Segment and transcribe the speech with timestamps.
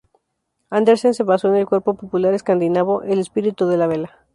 [0.71, 4.11] Andersen se basó en el cuento popular escandinavo "El espíritu de la vela".